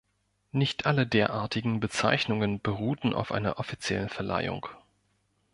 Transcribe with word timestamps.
Nicht 0.51 0.87
alle 0.87 1.05
derartigen 1.05 1.79
Bezeichnungen 1.79 2.59
beruhten 2.59 3.13
auf 3.13 3.31
einer 3.31 3.59
offiziellen 3.59 4.09
Verleihung. 4.09 4.65